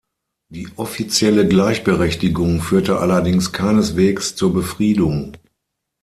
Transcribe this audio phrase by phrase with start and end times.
[0.49, 5.37] Die offizielle Gleichberechtigung führte allerdings keineswegs zur Befriedung.